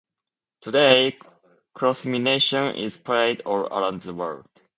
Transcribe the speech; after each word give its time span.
Today, 0.61 1.19
Crossminton 1.77 2.75
is 2.75 2.97
played 2.97 3.41
all 3.41 3.67
around 3.67 4.01
the 4.01 4.15
world. 4.15 4.49